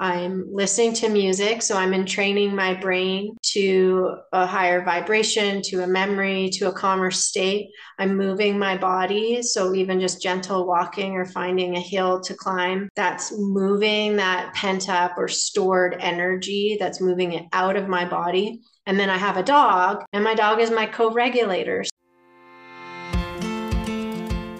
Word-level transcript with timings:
I'm 0.00 0.52
listening 0.52 0.92
to 0.94 1.08
music. 1.08 1.62
So 1.62 1.76
I'm 1.76 1.94
entraining 1.94 2.52
my 2.52 2.74
brain 2.74 3.36
to 3.52 4.16
a 4.32 4.44
higher 4.44 4.84
vibration, 4.84 5.62
to 5.66 5.84
a 5.84 5.86
memory, 5.86 6.50
to 6.54 6.66
a 6.66 6.72
calmer 6.72 7.12
state. 7.12 7.70
I'm 8.00 8.16
moving 8.16 8.58
my 8.58 8.76
body. 8.76 9.40
So 9.42 9.72
even 9.72 10.00
just 10.00 10.20
gentle 10.20 10.66
walking 10.66 11.12
or 11.12 11.24
finding 11.24 11.76
a 11.76 11.80
hill 11.80 12.20
to 12.22 12.34
climb, 12.34 12.88
that's 12.96 13.38
moving 13.38 14.16
that 14.16 14.52
pent 14.52 14.88
up 14.88 15.12
or 15.16 15.28
stored 15.28 15.96
energy 16.00 16.76
that's 16.80 17.00
moving 17.00 17.34
it 17.34 17.44
out 17.52 17.76
of 17.76 17.86
my 17.86 18.04
body. 18.04 18.62
And 18.86 18.98
then 18.98 19.10
I 19.10 19.16
have 19.16 19.36
a 19.36 19.44
dog, 19.44 20.04
and 20.12 20.24
my 20.24 20.34
dog 20.34 20.60
is 20.60 20.72
my 20.72 20.86
co 20.86 21.12
regulator. 21.12 21.84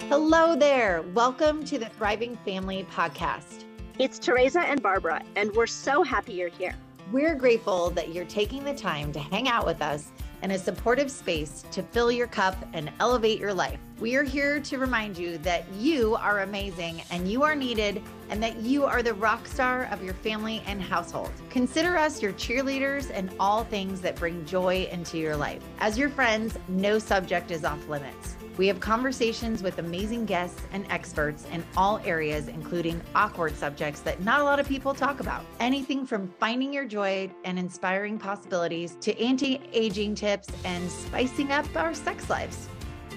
Hello 0.07 0.55
there. 0.55 1.01
Welcome 1.13 1.65
to 1.65 1.77
the 1.77 1.89
Thriving 1.89 2.37
Family 2.45 2.87
Podcast. 2.89 3.65
It's 3.97 4.19
Teresa 4.19 4.59
and 4.59 4.83
Barbara, 4.83 5.23
and 5.37 5.55
we're 5.55 5.67
so 5.67 6.03
happy 6.03 6.33
you're 6.33 6.49
here. 6.49 6.75
We're 7.13 7.33
grateful 7.33 7.91
that 7.91 8.13
you're 8.13 8.25
taking 8.25 8.65
the 8.65 8.73
time 8.73 9.13
to 9.13 9.19
hang 9.21 9.47
out 9.47 9.65
with 9.65 9.81
us 9.81 10.11
in 10.43 10.51
a 10.51 10.59
supportive 10.59 11.09
space 11.09 11.63
to 11.71 11.81
fill 11.81 12.11
your 12.11 12.27
cup 12.27 12.57
and 12.73 12.91
elevate 12.99 13.39
your 13.39 13.53
life. 13.53 13.79
We 14.01 14.17
are 14.17 14.23
here 14.23 14.59
to 14.59 14.77
remind 14.79 15.17
you 15.17 15.37
that 15.39 15.63
you 15.75 16.15
are 16.15 16.41
amazing 16.41 17.03
and 17.09 17.31
you 17.31 17.43
are 17.43 17.55
needed, 17.55 18.03
and 18.29 18.43
that 18.43 18.57
you 18.57 18.83
are 18.83 19.01
the 19.01 19.13
rock 19.13 19.47
star 19.47 19.85
of 19.85 20.03
your 20.03 20.15
family 20.15 20.61
and 20.67 20.81
household. 20.81 21.31
Consider 21.49 21.95
us 21.95 22.21
your 22.21 22.33
cheerleaders 22.33 23.09
and 23.13 23.31
all 23.39 23.63
things 23.63 24.01
that 24.01 24.17
bring 24.17 24.45
joy 24.45 24.89
into 24.91 25.17
your 25.17 25.37
life. 25.37 25.63
As 25.79 25.97
your 25.97 26.09
friends, 26.09 26.57
no 26.67 26.99
subject 26.99 27.49
is 27.49 27.63
off 27.63 27.87
limits. 27.87 28.35
We 28.57 28.67
have 28.67 28.79
conversations 28.79 29.61
with 29.61 29.79
amazing 29.79 30.25
guests 30.25 30.61
and 30.71 30.85
experts 30.89 31.45
in 31.51 31.61
all 31.75 31.99
areas, 32.05 32.47
including 32.47 33.01
awkward 33.13 33.55
subjects 33.57 33.99
that 34.01 34.21
not 34.21 34.39
a 34.39 34.43
lot 34.43 34.61
of 34.61 34.67
people 34.67 34.93
talk 34.93 35.19
about. 35.19 35.45
Anything 35.59 36.05
from 36.05 36.29
finding 36.39 36.71
your 36.71 36.85
joy 36.85 37.29
and 37.43 37.59
inspiring 37.59 38.17
possibilities 38.17 38.95
to 39.01 39.19
anti 39.21 39.59
aging 39.73 40.15
tips 40.15 40.47
and 40.63 40.89
spicing 40.89 41.51
up 41.51 41.65
our 41.75 41.93
sex 41.93 42.29
lives. 42.29 42.69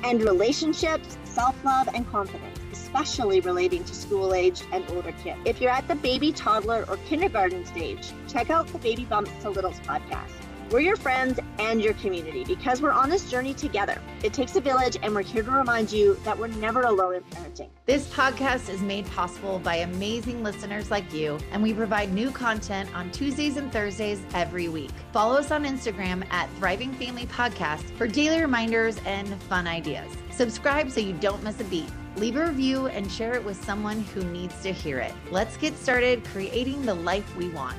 And 0.02 0.22
relationships, 0.22 1.16
self 1.22 1.56
love, 1.64 1.88
and 1.94 2.08
confidence, 2.10 2.58
especially 2.72 3.40
relating 3.40 3.84
to 3.84 3.94
school 3.94 4.34
aged 4.34 4.64
and 4.72 4.84
older 4.90 5.12
kids. 5.12 5.38
If 5.44 5.60
you're 5.60 5.70
at 5.70 5.86
the 5.86 5.96
baby, 5.96 6.32
toddler, 6.32 6.84
or 6.88 6.96
kindergarten 7.08 7.64
stage, 7.64 8.10
check 8.26 8.50
out 8.50 8.66
the 8.68 8.78
Baby 8.78 9.04
Bumps 9.04 9.30
to 9.42 9.50
Littles 9.50 9.78
podcast. 9.80 10.32
We're 10.70 10.80
your 10.80 10.96
friends 10.96 11.40
and 11.58 11.80
your 11.80 11.94
community 11.94 12.44
because 12.44 12.80
we're 12.80 12.92
on 12.92 13.10
this 13.10 13.30
journey 13.30 13.54
together. 13.54 14.00
It 14.22 14.32
takes 14.32 14.56
a 14.56 14.60
village, 14.60 14.96
and 15.02 15.14
we're 15.14 15.22
here 15.22 15.42
to 15.42 15.50
remind 15.50 15.92
you 15.92 16.14
that 16.24 16.38
we're 16.38 16.48
never 16.48 16.82
alone 16.82 17.14
in 17.14 17.22
parenting. 17.24 17.68
This 17.86 18.08
podcast 18.08 18.68
is 18.68 18.80
made 18.80 19.06
possible 19.06 19.58
by 19.58 19.76
amazing 19.76 20.42
listeners 20.42 20.90
like 20.90 21.12
you, 21.12 21.38
and 21.52 21.62
we 21.62 21.72
provide 21.72 22.12
new 22.12 22.30
content 22.30 22.94
on 22.94 23.10
Tuesdays 23.10 23.56
and 23.56 23.72
Thursdays 23.72 24.20
every 24.34 24.68
week. 24.68 24.90
Follow 25.12 25.38
us 25.38 25.50
on 25.50 25.64
Instagram 25.64 26.24
at 26.30 26.48
Thriving 26.58 26.92
Family 26.94 27.26
Podcast 27.26 27.82
for 27.96 28.06
daily 28.06 28.40
reminders 28.40 28.98
and 29.06 29.28
fun 29.44 29.66
ideas. 29.66 30.10
Subscribe 30.30 30.90
so 30.90 31.00
you 31.00 31.14
don't 31.14 31.42
miss 31.42 31.60
a 31.60 31.64
beat. 31.64 31.90
Leave 32.16 32.36
a 32.36 32.46
review 32.46 32.86
and 32.88 33.10
share 33.10 33.34
it 33.34 33.44
with 33.44 33.62
someone 33.64 34.00
who 34.14 34.22
needs 34.24 34.60
to 34.62 34.72
hear 34.72 34.98
it. 34.98 35.12
Let's 35.30 35.56
get 35.56 35.76
started 35.76 36.24
creating 36.24 36.84
the 36.84 36.94
life 36.94 37.36
we 37.36 37.48
want. 37.50 37.76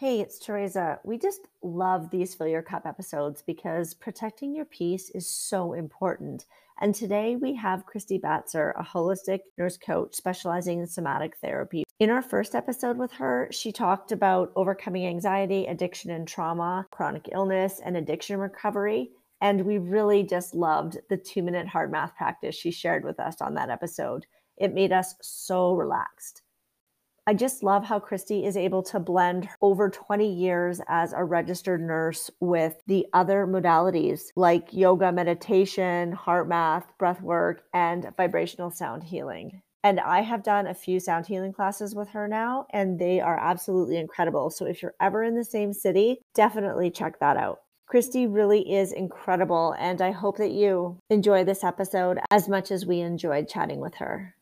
Hey, 0.00 0.20
it's 0.20 0.38
Teresa. 0.38 1.00
We 1.02 1.18
just 1.18 1.48
love 1.60 2.10
these 2.10 2.32
Fill 2.32 2.46
Your 2.46 2.62
Cup 2.62 2.86
episodes 2.86 3.42
because 3.42 3.94
protecting 3.94 4.54
your 4.54 4.64
peace 4.64 5.10
is 5.10 5.28
so 5.28 5.72
important. 5.72 6.46
And 6.80 6.94
today 6.94 7.34
we 7.34 7.56
have 7.56 7.84
Kristi 7.84 8.20
Batzer, 8.20 8.74
a 8.78 8.84
holistic 8.84 9.40
nurse 9.58 9.76
coach 9.76 10.14
specializing 10.14 10.78
in 10.78 10.86
somatic 10.86 11.36
therapy. 11.38 11.82
In 11.98 12.10
our 12.10 12.22
first 12.22 12.54
episode 12.54 12.96
with 12.96 13.10
her, 13.14 13.48
she 13.50 13.72
talked 13.72 14.12
about 14.12 14.52
overcoming 14.54 15.04
anxiety, 15.04 15.66
addiction 15.66 16.12
and 16.12 16.28
trauma, 16.28 16.86
chronic 16.92 17.30
illness, 17.32 17.80
and 17.84 17.96
addiction 17.96 18.38
recovery. 18.38 19.10
And 19.40 19.66
we 19.66 19.78
really 19.78 20.22
just 20.22 20.54
loved 20.54 20.98
the 21.10 21.16
two 21.16 21.42
minute 21.42 21.66
HeartMath 21.66 22.14
practice 22.14 22.54
she 22.54 22.70
shared 22.70 23.04
with 23.04 23.18
us 23.18 23.40
on 23.40 23.54
that 23.54 23.68
episode. 23.68 24.26
It 24.56 24.72
made 24.72 24.92
us 24.92 25.16
so 25.22 25.74
relaxed. 25.74 26.42
I 27.28 27.34
just 27.34 27.62
love 27.62 27.84
how 27.84 28.00
Kristi 28.00 28.46
is 28.46 28.56
able 28.56 28.82
to 28.84 28.98
blend 28.98 29.50
over 29.60 29.90
20 29.90 30.32
years 30.32 30.80
as 30.88 31.12
a 31.12 31.22
registered 31.22 31.78
nurse 31.78 32.30
with 32.40 32.80
the 32.86 33.06
other 33.12 33.46
modalities 33.46 34.30
like 34.34 34.72
yoga, 34.72 35.12
meditation, 35.12 36.16
HeartMath, 36.16 36.84
breath 36.98 37.20
work, 37.20 37.64
and 37.74 38.10
vibrational 38.16 38.70
sound 38.70 39.04
healing. 39.04 39.60
And 39.84 40.00
I 40.00 40.22
have 40.22 40.42
done 40.42 40.66
a 40.66 40.72
few 40.72 41.00
sound 41.00 41.26
healing 41.26 41.52
classes 41.52 41.94
with 41.94 42.08
her 42.08 42.28
now, 42.28 42.66
and 42.70 42.98
they 42.98 43.20
are 43.20 43.38
absolutely 43.38 43.98
incredible. 43.98 44.48
So 44.48 44.64
if 44.64 44.80
you're 44.80 44.94
ever 44.98 45.22
in 45.22 45.34
the 45.34 45.44
same 45.44 45.74
city, 45.74 46.22
definitely 46.34 46.90
check 46.90 47.20
that 47.20 47.36
out. 47.36 47.60
Kristi 47.92 48.26
really 48.26 48.74
is 48.74 48.90
incredible, 48.90 49.74
and 49.78 50.00
I 50.00 50.12
hope 50.12 50.38
that 50.38 50.52
you 50.52 50.96
enjoy 51.10 51.44
this 51.44 51.62
episode 51.62 52.20
as 52.30 52.48
much 52.48 52.70
as 52.70 52.86
we 52.86 53.00
enjoyed 53.00 53.50
chatting 53.50 53.80
with 53.80 53.96
her. 53.96 54.34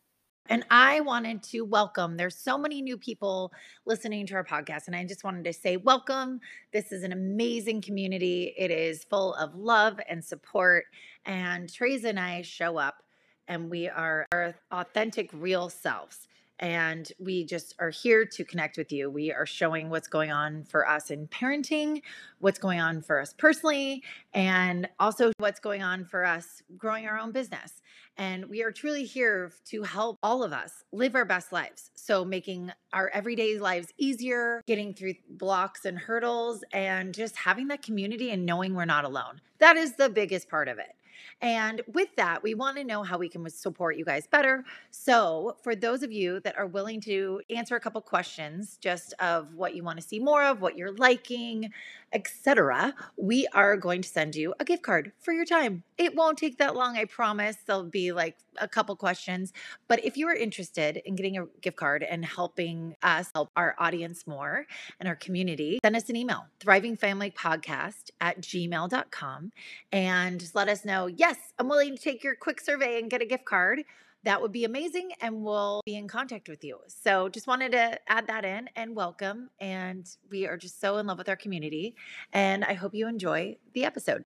And 0.49 0.65
I 0.69 1.01
wanted 1.01 1.43
to 1.43 1.61
welcome, 1.61 2.15
there's 2.15 2.37
so 2.37 2.57
many 2.57 2.81
new 2.81 2.97
people 2.97 3.51
listening 3.85 4.25
to 4.27 4.35
our 4.35 4.45
podcast. 4.45 4.87
And 4.87 4.95
I 4.95 5.03
just 5.03 5.25
wanted 5.25 5.43
to 5.43 5.51
say, 5.51 5.75
welcome. 5.75 6.39
This 6.71 6.93
is 6.93 7.03
an 7.03 7.11
amazing 7.11 7.81
community. 7.81 8.53
It 8.57 8.71
is 8.71 9.03
full 9.03 9.33
of 9.35 9.55
love 9.55 9.99
and 10.07 10.23
support. 10.23 10.85
And 11.25 11.71
Teresa 11.71 12.09
and 12.09 12.19
I 12.19 12.43
show 12.43 12.77
up 12.77 13.03
and 13.49 13.69
we 13.69 13.89
are 13.89 14.25
our 14.31 14.55
authentic, 14.71 15.29
real 15.33 15.69
selves 15.69 16.27
and 16.59 17.11
we 17.19 17.45
just 17.45 17.75
are 17.79 17.89
here 17.89 18.25
to 18.25 18.43
connect 18.43 18.77
with 18.77 18.91
you. 18.91 19.09
We 19.09 19.31
are 19.31 19.45
showing 19.45 19.89
what's 19.89 20.07
going 20.07 20.31
on 20.31 20.63
for 20.63 20.87
us 20.87 21.11
in 21.11 21.27
parenting, 21.27 22.01
what's 22.39 22.59
going 22.59 22.79
on 22.79 23.01
for 23.01 23.19
us 23.19 23.33
personally, 23.33 24.03
and 24.33 24.89
also 24.99 25.31
what's 25.37 25.59
going 25.59 25.83
on 25.83 26.05
for 26.05 26.25
us 26.25 26.63
growing 26.77 27.05
our 27.05 27.17
own 27.17 27.31
business. 27.31 27.81
And 28.17 28.47
we 28.49 28.63
are 28.63 28.71
truly 28.71 29.03
here 29.03 29.51
to 29.65 29.83
help 29.83 30.17
all 30.23 30.43
of 30.43 30.51
us 30.51 30.83
live 30.91 31.13
our 31.13 31.25
best 31.25 31.51
lives. 31.51 31.91
So, 31.93 32.25
making 32.25 32.71
our 32.91 33.09
everyday 33.09 33.59
lives 33.59 33.93
easier, 33.99 34.63
getting 34.65 34.95
through 34.95 35.13
blocks 35.29 35.85
and 35.85 35.99
hurdles, 35.99 36.63
and 36.73 37.13
just 37.13 37.35
having 37.35 37.67
that 37.67 37.83
community 37.83 38.31
and 38.31 38.43
knowing 38.43 38.73
we're 38.73 38.85
not 38.85 39.05
alone. 39.05 39.39
That 39.59 39.77
is 39.77 39.95
the 39.95 40.09
biggest 40.09 40.49
part 40.49 40.67
of 40.67 40.79
it. 40.79 40.95
And 41.41 41.81
with 41.87 42.15
that, 42.15 42.43
we 42.43 42.53
want 42.53 42.77
to 42.77 42.83
know 42.83 43.03
how 43.03 43.17
we 43.17 43.29
can 43.29 43.47
support 43.49 43.97
you 43.97 44.05
guys 44.05 44.27
better. 44.27 44.63
So, 44.91 45.57
for 45.63 45.75
those 45.75 46.03
of 46.03 46.11
you 46.11 46.39
that 46.41 46.57
are 46.57 46.67
willing 46.67 47.01
to 47.01 47.41
answer 47.49 47.75
a 47.75 47.79
couple 47.79 48.01
questions 48.01 48.77
just 48.81 49.13
of 49.19 49.53
what 49.53 49.75
you 49.75 49.83
want 49.83 49.99
to 49.99 50.07
see 50.07 50.19
more 50.19 50.43
of, 50.43 50.61
what 50.61 50.77
you're 50.77 50.93
liking, 50.93 51.71
etc., 52.13 52.93
we 53.17 53.47
are 53.53 53.77
going 53.77 54.01
to 54.01 54.09
send 54.09 54.35
you 54.35 54.53
a 54.59 54.65
gift 54.65 54.83
card 54.83 55.11
for 55.19 55.33
your 55.33 55.45
time. 55.45 55.83
It 55.97 56.15
won't 56.15 56.37
take 56.37 56.57
that 56.57 56.75
long, 56.75 56.97
I 56.97 57.05
promise. 57.05 57.57
There'll 57.65 57.83
be 57.83 58.11
like 58.11 58.37
a 58.59 58.67
couple 58.67 58.95
questions. 58.95 59.53
But 59.87 60.03
if 60.03 60.17
you 60.17 60.27
are 60.27 60.35
interested 60.35 61.01
in 61.05 61.15
getting 61.15 61.37
a 61.37 61.45
gift 61.61 61.77
card 61.77 62.03
and 62.03 62.25
helping 62.25 62.95
us 63.03 63.29
help 63.33 63.49
our 63.55 63.75
audience 63.79 64.27
more 64.27 64.65
and 64.99 65.07
our 65.07 65.15
community, 65.15 65.79
send 65.83 65.95
us 65.95 66.09
an 66.09 66.15
email, 66.15 66.45
thrivingfamilypodcast 66.59 68.11
at 68.21 68.41
gmail.com, 68.41 69.51
and 69.91 70.51
let 70.53 70.69
us 70.69 70.85
know, 70.85 71.07
yes, 71.07 71.37
I'm 71.59 71.69
willing 71.69 71.95
to 71.95 72.01
take 72.01 72.23
your 72.23 72.35
quick 72.35 72.61
survey 72.61 72.99
and 72.99 73.09
get 73.09 73.21
a 73.21 73.25
gift 73.25 73.45
card 73.45 73.83
that 74.23 74.41
would 74.41 74.51
be 74.51 74.65
amazing 74.65 75.11
and 75.21 75.41
we'll 75.43 75.81
be 75.85 75.95
in 75.95 76.07
contact 76.07 76.49
with 76.49 76.63
you. 76.63 76.79
So 76.87 77.29
just 77.29 77.47
wanted 77.47 77.71
to 77.73 77.97
add 78.09 78.27
that 78.27 78.43
in 78.43 78.69
and 78.75 78.95
welcome. 78.95 79.49
And 79.61 80.05
we 80.29 80.47
are 80.47 80.57
just 80.57 80.81
so 80.81 80.97
in 80.97 81.07
love 81.07 81.17
with 81.17 81.29
our 81.29 81.35
community. 81.35 81.95
And 82.33 82.65
I 82.65 82.73
hope 82.73 82.93
you 82.93 83.07
enjoy 83.07 83.57
the 83.73 83.85
episode. 83.85 84.23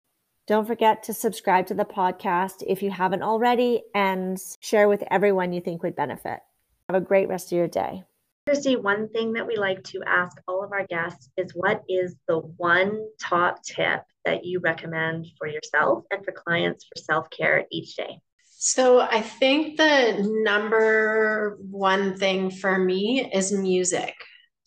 Don't 0.52 0.68
forget 0.68 1.04
to 1.04 1.14
subscribe 1.14 1.68
to 1.68 1.74
the 1.74 1.86
podcast 1.86 2.62
if 2.68 2.84
you 2.84 2.92
haven't 2.92 3.24
already 3.24 3.84
and 3.96 4.38
share 4.60 4.90
with 4.90 5.02
everyone 5.10 5.54
you 5.54 5.62
think 5.62 5.82
would 5.82 5.96
benefit. 5.96 6.42
Have 6.90 7.02
a 7.02 7.06
great 7.06 7.30
rest 7.30 7.54
of 7.54 7.58
your 7.58 7.70
day. 7.70 8.04
Kristi, 8.50 8.76
one 8.76 9.08
thing 9.08 9.32
that 9.32 9.48
we 9.48 9.56
like 9.56 9.82
to 9.86 10.04
ask 10.06 10.36
all 10.50 10.62
of 10.62 10.74
our 10.74 10.86
guests 10.88 11.30
is 11.38 11.54
what 11.56 11.84
is 11.88 12.18
the 12.28 12.40
one 12.40 13.00
top 13.18 13.64
tip 13.64 14.02
that 14.26 14.44
you 14.44 14.60
recommend 14.60 15.26
for 15.38 15.48
yourself 15.48 16.04
and 16.12 16.26
for 16.26 16.34
clients 16.34 16.84
for 16.84 17.02
self 17.02 17.30
care 17.30 17.64
each 17.72 17.96
day? 17.96 18.20
So 18.50 19.00
I 19.00 19.22
think 19.22 19.78
the 19.78 20.18
number 20.44 21.60
one 21.62 22.18
thing 22.18 22.52
for 22.52 22.78
me 22.78 23.32
is 23.34 23.54
music. 23.54 24.16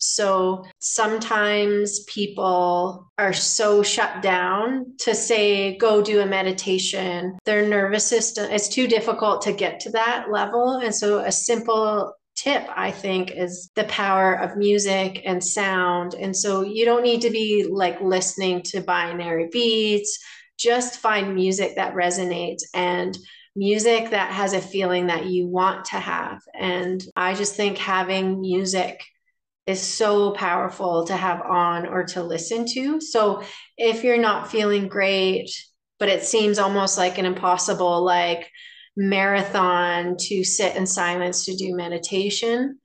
So 0.05 0.65
sometimes 0.79 2.03
people 2.03 3.11
are 3.17 3.33
so 3.33 3.83
shut 3.83 4.21
down 4.21 4.95
to 4.99 5.15
say, 5.15 5.77
go 5.77 6.01
do 6.01 6.21
a 6.21 6.25
meditation. 6.25 7.37
Their 7.45 7.67
nervous 7.67 8.05
system, 8.05 8.51
it's 8.51 8.69
too 8.69 8.87
difficult 8.87 9.41
to 9.43 9.53
get 9.53 9.79
to 9.81 9.89
that 9.91 10.27
level. 10.31 10.77
And 10.83 10.93
so 10.93 11.19
a 11.19 11.31
simple 11.31 12.13
tip, 12.35 12.67
I 12.75 12.91
think, 12.91 13.31
is 13.31 13.71
the 13.75 13.85
power 13.85 14.33
of 14.35 14.57
music 14.57 15.21
and 15.25 15.43
sound. 15.43 16.13
And 16.13 16.35
so 16.35 16.61
you 16.61 16.85
don't 16.85 17.03
need 17.03 17.21
to 17.21 17.29
be 17.29 17.67
like 17.69 17.99
listening 18.01 18.61
to 18.63 18.81
binaural 18.81 19.49
beats, 19.51 20.19
just 20.57 20.99
find 20.99 21.33
music 21.33 21.75
that 21.75 21.95
resonates 21.95 22.63
and 22.73 23.17
music 23.55 24.11
that 24.11 24.31
has 24.31 24.53
a 24.53 24.61
feeling 24.61 25.07
that 25.07 25.25
you 25.25 25.47
want 25.47 25.85
to 25.85 25.95
have. 25.95 26.41
And 26.53 27.03
I 27.15 27.33
just 27.33 27.55
think 27.55 27.77
having 27.77 28.41
music 28.41 29.01
is 29.67 29.81
so 29.81 30.31
powerful 30.31 31.05
to 31.05 31.15
have 31.15 31.41
on 31.41 31.87
or 31.87 32.03
to 32.03 32.23
listen 32.23 32.65
to. 32.67 33.01
So 33.01 33.43
if 33.77 34.03
you're 34.03 34.17
not 34.17 34.51
feeling 34.51 34.87
great, 34.87 35.49
but 35.99 36.09
it 36.09 36.23
seems 36.23 36.59
almost 36.59 36.97
like 36.97 37.17
an 37.17 37.25
impossible 37.25 38.03
like 38.03 38.51
marathon 38.95 40.15
to 40.17 40.43
sit 40.43 40.75
in 40.75 40.85
silence 40.85 41.45
to 41.45 41.55
do 41.55 41.75
meditation, 41.75 42.79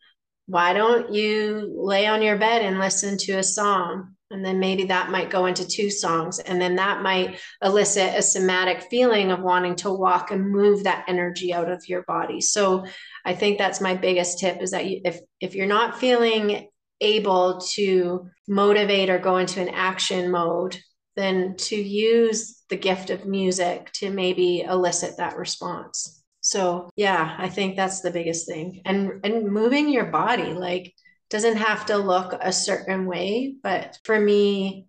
why 0.46 0.72
don't 0.72 1.12
you 1.12 1.72
lay 1.76 2.06
on 2.06 2.22
your 2.22 2.38
bed 2.38 2.62
and 2.62 2.78
listen 2.78 3.16
to 3.18 3.32
a 3.34 3.42
song? 3.42 4.14
And 4.32 4.44
then 4.44 4.60
maybe 4.60 4.84
that 4.84 5.10
might 5.10 5.28
go 5.28 5.46
into 5.46 5.66
two 5.66 5.90
songs. 5.90 6.38
And 6.38 6.60
then 6.60 6.76
that 6.76 7.02
might 7.02 7.40
elicit 7.62 8.16
a 8.16 8.22
somatic 8.22 8.82
feeling 8.82 9.32
of 9.32 9.42
wanting 9.42 9.74
to 9.76 9.90
walk 9.92 10.30
and 10.30 10.50
move 10.50 10.84
that 10.84 11.04
energy 11.08 11.52
out 11.52 11.70
of 11.70 11.88
your 11.88 12.02
body. 12.02 12.40
So 12.40 12.86
I 13.24 13.34
think 13.34 13.58
that's 13.58 13.80
my 13.80 13.94
biggest 13.94 14.38
tip 14.38 14.62
is 14.62 14.70
that 14.70 14.84
if 14.84 15.20
if 15.40 15.54
you're 15.54 15.66
not 15.66 15.98
feeling 15.98 16.69
able 17.00 17.60
to 17.72 18.28
motivate 18.48 19.10
or 19.10 19.18
go 19.18 19.38
into 19.38 19.60
an 19.60 19.70
action 19.70 20.30
mode, 20.30 20.78
then 21.16 21.56
to 21.56 21.76
use 21.76 22.62
the 22.68 22.76
gift 22.76 23.10
of 23.10 23.26
music 23.26 23.90
to 23.92 24.10
maybe 24.10 24.60
elicit 24.60 25.16
that 25.16 25.36
response. 25.36 26.22
So 26.40 26.90
yeah, 26.96 27.36
I 27.38 27.48
think 27.48 27.76
that's 27.76 28.00
the 28.00 28.10
biggest 28.10 28.46
thing. 28.46 28.82
And 28.84 29.20
and 29.24 29.52
moving 29.52 29.88
your 29.88 30.06
body 30.06 30.54
like 30.54 30.94
doesn't 31.28 31.56
have 31.56 31.86
to 31.86 31.96
look 31.96 32.34
a 32.40 32.52
certain 32.52 33.06
way, 33.06 33.54
but 33.62 33.98
for 34.04 34.18
me 34.18 34.86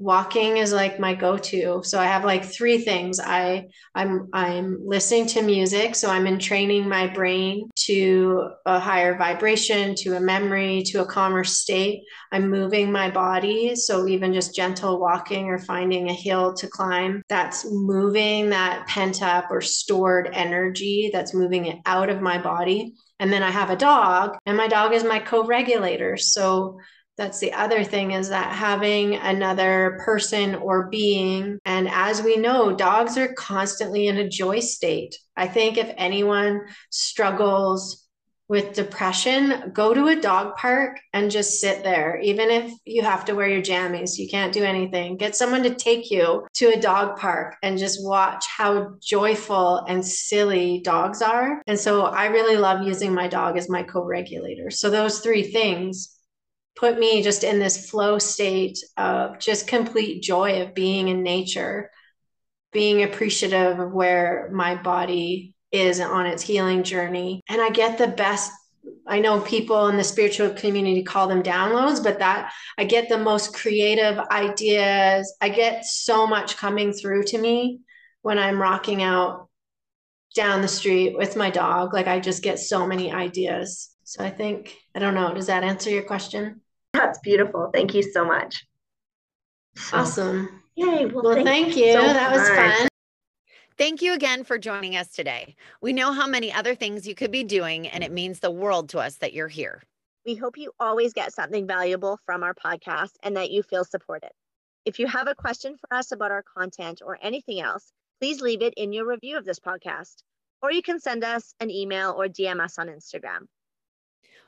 walking 0.00 0.56
is 0.56 0.72
like 0.72 0.98
my 0.98 1.14
go-to. 1.14 1.82
So 1.84 2.00
i 2.00 2.06
have 2.06 2.24
like 2.24 2.44
three 2.44 2.78
things. 2.78 3.20
I 3.20 3.68
i'm 3.94 4.28
i'm 4.32 4.78
listening 4.84 5.26
to 5.26 5.42
music 5.42 5.94
so 5.94 6.08
i'm 6.08 6.26
entraining 6.26 6.88
my 6.88 7.06
brain 7.06 7.68
to 7.74 8.48
a 8.64 8.78
higher 8.78 9.16
vibration 9.18 9.94
to 9.96 10.16
a 10.16 10.20
memory 10.20 10.82
to 10.86 11.02
a 11.02 11.06
calmer 11.06 11.44
state. 11.44 12.02
I'm 12.32 12.48
moving 12.48 12.90
my 12.90 13.10
body 13.10 13.76
so 13.76 14.08
even 14.08 14.32
just 14.32 14.56
gentle 14.56 14.98
walking 14.98 15.48
or 15.48 15.58
finding 15.58 16.08
a 16.08 16.14
hill 16.14 16.54
to 16.54 16.66
climb 16.66 17.22
that's 17.28 17.66
moving 17.70 18.48
that 18.50 18.86
pent 18.86 19.22
up 19.22 19.50
or 19.50 19.60
stored 19.60 20.30
energy 20.32 21.10
that's 21.12 21.34
moving 21.34 21.66
it 21.66 21.78
out 21.84 22.08
of 22.08 22.22
my 22.22 22.38
body. 22.40 22.94
And 23.18 23.30
then 23.30 23.42
i 23.42 23.50
have 23.50 23.68
a 23.68 23.76
dog 23.76 24.38
and 24.46 24.56
my 24.56 24.66
dog 24.66 24.94
is 24.94 25.04
my 25.04 25.18
co-regulator. 25.18 26.16
So 26.16 26.78
that's 27.20 27.38
the 27.38 27.52
other 27.52 27.84
thing 27.84 28.12
is 28.12 28.30
that 28.30 28.50
having 28.50 29.14
another 29.14 30.00
person 30.02 30.54
or 30.54 30.88
being 30.88 31.58
and 31.66 31.86
as 31.90 32.22
we 32.22 32.38
know 32.38 32.74
dogs 32.74 33.18
are 33.18 33.34
constantly 33.34 34.08
in 34.08 34.16
a 34.16 34.28
joy 34.28 34.58
state. 34.58 35.18
I 35.36 35.46
think 35.46 35.76
if 35.76 35.92
anyone 35.98 36.62
struggles 36.88 38.08
with 38.48 38.72
depression 38.72 39.70
go 39.74 39.92
to 39.92 40.06
a 40.06 40.16
dog 40.16 40.56
park 40.56 40.98
and 41.12 41.30
just 41.30 41.60
sit 41.60 41.84
there. 41.84 42.18
Even 42.20 42.48
if 42.48 42.72
you 42.86 43.02
have 43.02 43.26
to 43.26 43.34
wear 43.34 43.48
your 43.48 43.60
jammies 43.60 44.16
you 44.16 44.26
can't 44.26 44.54
do 44.54 44.64
anything. 44.64 45.18
Get 45.18 45.36
someone 45.36 45.62
to 45.64 45.74
take 45.74 46.10
you 46.10 46.46
to 46.54 46.68
a 46.68 46.80
dog 46.80 47.18
park 47.18 47.56
and 47.62 47.76
just 47.76 48.02
watch 48.02 48.46
how 48.46 48.94
joyful 49.02 49.84
and 49.86 50.02
silly 50.02 50.80
dogs 50.82 51.20
are. 51.20 51.60
And 51.66 51.78
so 51.78 52.06
i 52.06 52.28
really 52.28 52.56
love 52.56 52.86
using 52.86 53.12
my 53.12 53.28
dog 53.28 53.58
as 53.58 53.68
my 53.68 53.82
co-regulator. 53.82 54.70
So 54.70 54.88
those 54.88 55.20
three 55.20 55.42
things 55.42 56.16
put 56.80 56.98
me 56.98 57.22
just 57.22 57.44
in 57.44 57.58
this 57.58 57.90
flow 57.90 58.18
state 58.18 58.78
of 58.96 59.38
just 59.38 59.68
complete 59.68 60.22
joy 60.22 60.62
of 60.62 60.74
being 60.74 61.08
in 61.08 61.22
nature, 61.22 61.90
being 62.72 63.02
appreciative 63.02 63.78
of 63.78 63.92
where 63.92 64.48
my 64.50 64.74
body 64.74 65.54
is 65.70 66.00
on 66.00 66.24
its 66.24 66.42
healing 66.42 66.82
journey. 66.82 67.42
And 67.50 67.60
I 67.60 67.68
get 67.68 67.98
the 67.98 68.08
best. 68.08 68.50
I 69.06 69.20
know 69.20 69.42
people 69.42 69.88
in 69.88 69.98
the 69.98 70.04
spiritual 70.04 70.50
community 70.50 71.02
call 71.02 71.28
them 71.28 71.42
downloads, 71.42 72.02
but 72.02 72.18
that 72.20 72.50
I 72.78 72.84
get 72.84 73.10
the 73.10 73.18
most 73.18 73.54
creative 73.54 74.18
ideas. 74.30 75.36
I 75.38 75.50
get 75.50 75.84
so 75.84 76.26
much 76.26 76.56
coming 76.56 76.94
through 76.94 77.24
to 77.24 77.38
me 77.38 77.80
when 78.22 78.38
I'm 78.38 78.60
rocking 78.60 79.02
out 79.02 79.48
down 80.34 80.62
the 80.62 80.68
street 80.68 81.14
with 81.14 81.36
my 81.36 81.50
dog. 81.50 81.92
Like 81.92 82.06
I 82.06 82.20
just 82.20 82.42
get 82.42 82.58
so 82.58 82.86
many 82.86 83.12
ideas. 83.12 83.90
So 84.04 84.24
I 84.24 84.30
think, 84.30 84.76
I 84.94 84.98
don't 84.98 85.14
know, 85.14 85.34
does 85.34 85.48
that 85.48 85.62
answer 85.62 85.90
your 85.90 86.04
question? 86.04 86.62
That's 86.92 87.18
beautiful. 87.20 87.70
Thank 87.72 87.94
you 87.94 88.02
so 88.02 88.24
much. 88.24 88.66
Awesome. 89.92 90.62
Yay. 90.76 91.06
Well, 91.06 91.24
well 91.24 91.34
thank, 91.34 91.46
thank, 91.46 91.76
you. 91.76 91.92
So 91.92 92.00
that 92.00 92.32
was 92.32 92.48
fun. 92.48 92.88
Thank 93.78 94.02
you 94.02 94.12
again 94.12 94.44
for 94.44 94.58
joining 94.58 94.96
us 94.96 95.10
today. 95.10 95.56
We 95.80 95.92
know 95.92 96.12
how 96.12 96.26
many 96.26 96.52
other 96.52 96.74
things 96.74 97.06
you 97.06 97.14
could 97.14 97.30
be 97.30 97.44
doing, 97.44 97.88
and 97.88 98.04
it 98.04 98.12
means 98.12 98.40
the 98.40 98.50
world 98.50 98.90
to 98.90 98.98
us 98.98 99.16
that 99.16 99.32
you're 99.32 99.48
here. 99.48 99.82
We 100.26 100.34
hope 100.34 100.58
you 100.58 100.72
always 100.78 101.14
get 101.14 101.32
something 101.32 101.66
valuable 101.66 102.18
from 102.26 102.42
our 102.42 102.54
podcast 102.54 103.12
and 103.22 103.36
that 103.36 103.50
you 103.50 103.62
feel 103.62 103.84
supported. 103.84 104.32
If 104.84 104.98
you 104.98 105.06
have 105.06 105.28
a 105.28 105.34
question 105.34 105.76
for 105.76 105.96
us 105.96 106.12
about 106.12 106.30
our 106.30 106.42
content 106.42 107.00
or 107.04 107.18
anything 107.22 107.60
else, 107.60 107.90
please 108.20 108.42
leave 108.42 108.60
it 108.60 108.74
in 108.76 108.92
your 108.92 109.06
review 109.06 109.38
of 109.38 109.46
this 109.46 109.58
podcast, 109.58 110.16
or 110.62 110.72
you 110.72 110.82
can 110.82 111.00
send 111.00 111.24
us 111.24 111.54
an 111.60 111.70
email 111.70 112.10
or 112.10 112.26
DM 112.26 112.60
us 112.60 112.78
on 112.78 112.88
Instagram. 112.88 113.46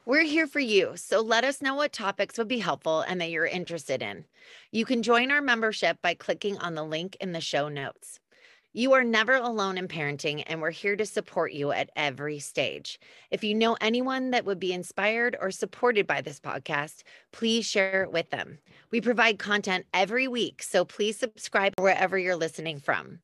We're 0.04 0.24
here 0.24 0.48
for 0.48 0.58
you, 0.58 0.96
so 0.96 1.20
let 1.20 1.44
us 1.44 1.62
know 1.62 1.76
what 1.76 1.92
topics 1.92 2.36
would 2.36 2.48
be 2.48 2.58
helpful 2.58 3.02
and 3.02 3.20
that 3.20 3.30
you're 3.30 3.46
interested 3.46 4.02
in. 4.02 4.24
You 4.72 4.84
can 4.84 5.04
join 5.04 5.30
our 5.30 5.40
membership 5.40 6.02
by 6.02 6.14
clicking 6.14 6.58
on 6.58 6.74
the 6.74 6.82
link 6.82 7.16
in 7.20 7.30
the 7.30 7.40
show 7.40 7.68
notes. 7.68 8.18
You 8.72 8.94
are 8.94 9.04
never 9.04 9.34
alone 9.34 9.78
in 9.78 9.86
parenting, 9.86 10.42
and 10.48 10.60
we're 10.60 10.72
here 10.72 10.96
to 10.96 11.06
support 11.06 11.52
you 11.52 11.70
at 11.70 11.90
every 11.94 12.40
stage. 12.40 12.98
If 13.30 13.44
you 13.44 13.54
know 13.54 13.76
anyone 13.80 14.32
that 14.32 14.44
would 14.44 14.58
be 14.58 14.72
inspired 14.72 15.36
or 15.40 15.52
supported 15.52 16.08
by 16.08 16.20
this 16.20 16.40
podcast, 16.40 17.04
please 17.30 17.64
share 17.64 18.02
it 18.02 18.10
with 18.10 18.30
them. 18.30 18.58
We 18.90 19.00
provide 19.00 19.38
content 19.38 19.86
every 19.94 20.26
week, 20.26 20.64
so 20.64 20.84
please 20.84 21.16
subscribe 21.16 21.74
wherever 21.78 22.18
you're 22.18 22.34
listening 22.34 22.80
from. 22.80 23.20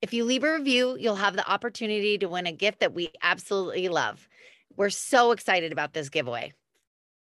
If 0.00 0.14
you 0.14 0.24
leave 0.24 0.44
a 0.44 0.52
review, 0.52 0.96
you'll 0.96 1.16
have 1.16 1.34
the 1.34 1.50
opportunity 1.50 2.18
to 2.18 2.28
win 2.28 2.46
a 2.46 2.52
gift 2.52 2.78
that 2.80 2.94
we 2.94 3.10
absolutely 3.20 3.88
love. 3.88 4.28
We're 4.80 4.88
so 4.88 5.32
excited 5.32 5.72
about 5.72 5.92
this 5.92 6.08
giveaway. 6.08 6.54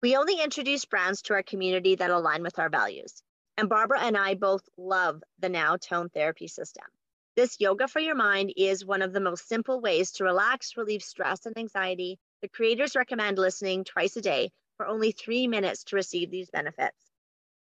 We 0.02 0.16
only 0.16 0.40
introduce 0.40 0.86
brands 0.86 1.20
to 1.20 1.34
our 1.34 1.42
community 1.42 1.96
that 1.96 2.08
align 2.08 2.42
with 2.42 2.58
our 2.58 2.70
values. 2.70 3.22
And 3.58 3.68
Barbara 3.68 4.00
and 4.00 4.16
I 4.16 4.36
both 4.36 4.62
love 4.78 5.22
the 5.38 5.50
Now 5.50 5.76
Tone 5.76 6.08
Therapy 6.08 6.48
System. 6.48 6.86
This 7.36 7.60
yoga 7.60 7.88
for 7.88 8.00
your 8.00 8.14
mind 8.14 8.54
is 8.56 8.86
one 8.86 9.02
of 9.02 9.12
the 9.12 9.20
most 9.20 9.46
simple 9.50 9.82
ways 9.82 10.12
to 10.12 10.24
relax, 10.24 10.78
relieve 10.78 11.02
stress 11.02 11.44
and 11.44 11.58
anxiety. 11.58 12.18
The 12.40 12.48
creators 12.48 12.96
recommend 12.96 13.36
listening 13.36 13.84
twice 13.84 14.16
a 14.16 14.22
day 14.22 14.50
for 14.78 14.86
only 14.86 15.12
three 15.12 15.46
minutes 15.46 15.84
to 15.84 15.96
receive 15.96 16.30
these 16.30 16.48
benefits, 16.48 16.96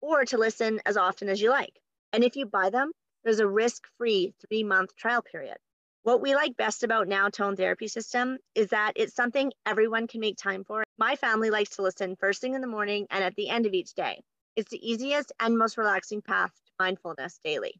or 0.01 0.23
to 0.23 0.37
listen 0.37 0.79
as 0.85 0.97
often 0.97 1.29
as 1.29 1.41
you 1.41 1.49
like. 1.49 1.73
And 2.13 2.23
if 2.23 2.35
you 2.35 2.45
buy 2.45 2.69
them, 2.69 2.91
there's 3.23 3.39
a 3.39 3.47
risk 3.47 3.87
free 3.97 4.35
three 4.47 4.63
month 4.63 4.95
trial 4.97 5.23
period. 5.23 5.57
What 6.03 6.21
we 6.21 6.33
like 6.33 6.55
best 6.55 6.83
about 6.83 7.09
Now 7.09 7.27
Tone 7.27 7.57
Therapy 7.57 7.89
System 7.89 8.37
is 8.55 8.69
that 8.69 8.93
it's 8.95 9.13
something 9.13 9.51
everyone 9.65 10.07
can 10.07 10.21
make 10.21 10.37
time 10.37 10.63
for. 10.63 10.83
My 10.97 11.17
family 11.17 11.49
likes 11.49 11.75
to 11.75 11.81
listen 11.81 12.15
first 12.15 12.39
thing 12.39 12.53
in 12.53 12.61
the 12.61 12.67
morning 12.67 13.07
and 13.09 13.21
at 13.21 13.35
the 13.35 13.49
end 13.49 13.65
of 13.65 13.73
each 13.73 13.93
day. 13.95 14.21
It's 14.55 14.71
the 14.71 14.91
easiest 14.91 15.33
and 15.41 15.57
most 15.57 15.77
relaxing 15.77 16.21
path 16.21 16.51
to 16.51 16.71
mindfulness 16.79 17.39
daily. 17.43 17.73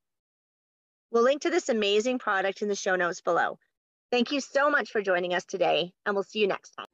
We'll 1.12 1.24
link 1.24 1.44
to 1.44 1.50
this 1.50 1.70
amazing 1.70 2.20
product 2.20 2.62
in 2.62 2.68
the 2.68 2.76
show 2.76 2.98
notes 2.98 3.22
below. 3.22 3.58
Thank 4.12 4.34
you 4.34 4.42
so 4.42 4.70
much 4.70 4.92
for 4.92 5.02
joining 5.02 5.34
us 5.34 5.46
today, 5.46 5.94
and 6.06 6.14
we'll 6.14 6.24
see 6.24 6.40
you 6.40 6.48
next 6.48 6.72
time. 6.72 6.88